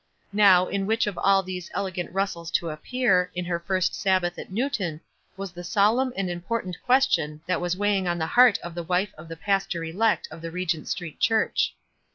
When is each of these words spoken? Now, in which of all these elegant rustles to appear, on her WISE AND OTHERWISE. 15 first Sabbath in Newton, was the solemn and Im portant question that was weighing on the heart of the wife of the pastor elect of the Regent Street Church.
Now, 0.33 0.65
in 0.65 0.87
which 0.87 1.05
of 1.05 1.15
all 1.19 1.43
these 1.43 1.69
elegant 1.75 2.11
rustles 2.11 2.49
to 2.57 2.71
appear, 2.71 3.29
on 3.37 3.45
her 3.45 3.57
WISE 3.57 3.63
AND 3.65 3.65
OTHERWISE. 3.65 3.65
15 3.65 3.65
first 3.67 3.93
Sabbath 4.01 4.37
in 4.39 4.47
Newton, 4.51 5.01
was 5.37 5.51
the 5.51 5.63
solemn 5.63 6.11
and 6.17 6.27
Im 6.27 6.41
portant 6.41 6.81
question 6.81 7.39
that 7.45 7.61
was 7.61 7.77
weighing 7.77 8.07
on 8.07 8.17
the 8.17 8.25
heart 8.25 8.57
of 8.63 8.73
the 8.73 8.81
wife 8.81 9.13
of 9.15 9.27
the 9.27 9.37
pastor 9.37 9.83
elect 9.83 10.27
of 10.31 10.41
the 10.41 10.49
Regent 10.49 10.87
Street 10.87 11.19
Church. 11.19 11.75